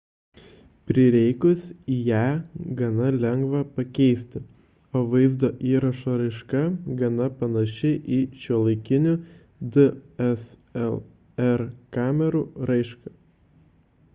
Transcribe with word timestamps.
prireikus 0.91 1.61
ją 2.11 2.21
gana 2.79 3.07
lengva 3.25 3.59
pakeisti 3.75 4.41
o 4.99 5.03
vaizdo 5.11 5.51
įrašo 5.73 6.15
raiška 6.23 6.63
gana 7.03 7.27
panaši 7.43 7.91
į 8.17 8.19
šiuolaikinių 8.45 9.13
dslr 9.77 11.67
kamerų 12.01 12.43
raišką 12.73 13.15